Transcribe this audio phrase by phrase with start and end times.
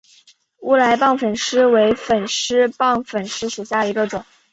[0.61, 4.25] 乌来棒粉虱为粉虱科棒粉虱属下的一个种。